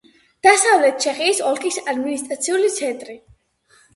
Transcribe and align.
დასავლეთ 0.45 1.03
ჩეხიის 1.03 1.41
ოლქის 1.51 1.77
ადმინისტრაციული 1.93 2.71
ცენტრი. 2.79 3.19